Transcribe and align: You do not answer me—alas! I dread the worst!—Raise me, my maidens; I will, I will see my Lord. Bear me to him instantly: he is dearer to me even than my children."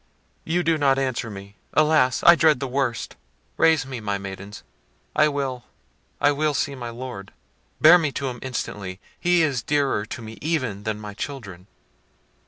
You 0.45 0.63
do 0.63 0.79
not 0.79 0.97
answer 0.97 1.29
me—alas! 1.29 2.23
I 2.23 2.33
dread 2.33 2.59
the 2.59 2.67
worst!—Raise 2.67 3.85
me, 3.85 3.99
my 3.99 4.17
maidens; 4.17 4.63
I 5.15 5.27
will, 5.27 5.65
I 6.19 6.31
will 6.31 6.55
see 6.55 6.73
my 6.73 6.89
Lord. 6.89 7.31
Bear 7.79 7.99
me 7.99 8.11
to 8.13 8.27
him 8.27 8.39
instantly: 8.41 8.99
he 9.19 9.43
is 9.43 9.61
dearer 9.61 10.07
to 10.07 10.21
me 10.23 10.39
even 10.41 10.85
than 10.85 10.99
my 10.99 11.13
children." 11.13 11.67